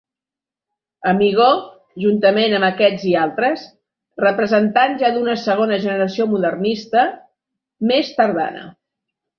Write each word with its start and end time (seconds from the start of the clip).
Amigó, 1.09 1.49
juntament 2.05 2.55
amb 2.61 2.67
aquests 2.69 3.05
i 3.11 3.15
altres, 3.25 3.67
representant 4.25 4.99
ja 5.05 5.15
d'una 5.19 5.37
segona 5.45 5.81
generació 5.89 6.31
modernista, 6.35 7.09
més 7.93 8.13
tardana. 8.21 8.71